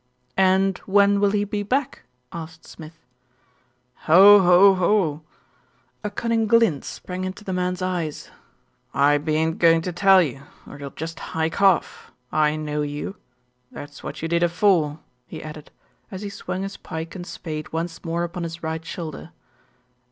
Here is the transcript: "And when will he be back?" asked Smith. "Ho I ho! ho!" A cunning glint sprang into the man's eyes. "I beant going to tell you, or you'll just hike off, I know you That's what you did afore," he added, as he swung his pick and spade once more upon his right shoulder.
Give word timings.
"And 0.39 0.79
when 0.87 1.19
will 1.19 1.29
he 1.29 1.43
be 1.43 1.61
back?" 1.61 2.05
asked 2.31 2.65
Smith. 2.65 3.05
"Ho 4.05 4.39
I 4.39 4.43
ho! 4.43 4.73
ho!" 4.73 5.21
A 6.03 6.09
cunning 6.09 6.47
glint 6.47 6.83
sprang 6.85 7.23
into 7.23 7.43
the 7.43 7.53
man's 7.53 7.83
eyes. 7.83 8.31
"I 8.95 9.19
beant 9.19 9.59
going 9.59 9.83
to 9.83 9.93
tell 9.93 10.19
you, 10.23 10.41
or 10.65 10.79
you'll 10.79 10.89
just 10.89 11.19
hike 11.19 11.61
off, 11.61 12.11
I 12.31 12.55
know 12.55 12.81
you 12.81 13.17
That's 13.71 14.01
what 14.01 14.23
you 14.23 14.27
did 14.27 14.41
afore," 14.41 14.97
he 15.27 15.43
added, 15.43 15.69
as 16.09 16.23
he 16.23 16.29
swung 16.29 16.63
his 16.63 16.77
pick 16.77 17.13
and 17.13 17.23
spade 17.27 17.71
once 17.71 18.03
more 18.03 18.23
upon 18.23 18.41
his 18.41 18.63
right 18.63 18.83
shoulder. 18.83 19.29